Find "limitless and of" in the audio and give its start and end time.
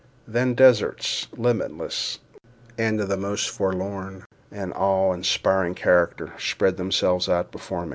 1.37-3.07